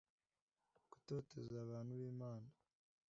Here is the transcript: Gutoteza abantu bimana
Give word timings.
Gutoteza 0.91 1.55
abantu 1.65 1.93
bimana 2.01 2.49